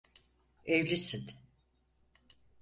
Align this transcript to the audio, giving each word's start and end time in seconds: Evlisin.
Evlisin. 0.65 1.31